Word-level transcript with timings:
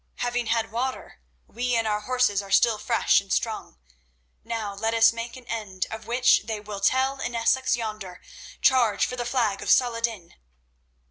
Having 0.15 0.47
had 0.47 0.71
water, 0.71 1.21
we 1.45 1.75
and 1.75 1.85
our 1.85 1.99
horses 1.99 2.41
are 2.41 2.49
still 2.49 2.79
fresh 2.79 3.21
and 3.21 3.31
strong. 3.31 3.77
Now, 4.43 4.73
let 4.73 4.95
us 4.95 5.13
make 5.13 5.35
an 5.35 5.45
end 5.45 5.85
of 5.91 6.07
which 6.07 6.41
they 6.45 6.59
will 6.59 6.79
tell 6.79 7.19
in 7.19 7.35
Essex 7.35 7.75
yonder. 7.75 8.19
Charge 8.63 9.05
for 9.05 9.15
the 9.15 9.25
flag 9.27 9.61
of 9.61 9.69
Saladin!" 9.69 10.33